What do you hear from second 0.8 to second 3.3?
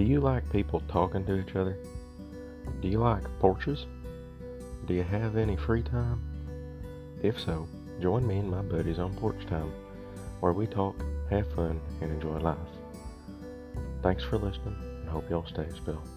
talking to each other? Do you like